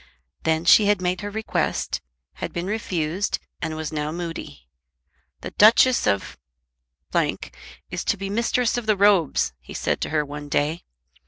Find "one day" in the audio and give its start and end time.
10.25-10.85